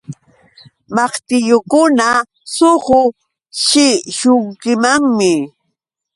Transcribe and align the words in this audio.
Maqtillukuna 0.95 2.09
suquchishunkimanmi. 2.55 5.33